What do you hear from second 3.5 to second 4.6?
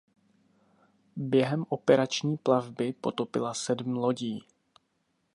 sedm lodí.